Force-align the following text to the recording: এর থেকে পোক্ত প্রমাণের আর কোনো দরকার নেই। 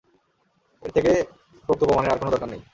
এর 0.83 0.91
থেকে 0.95 1.11
পোক্ত 1.69 1.81
প্রমাণের 1.87 2.11
আর 2.13 2.19
কোনো 2.19 2.31
দরকার 2.31 2.49
নেই। 2.49 2.61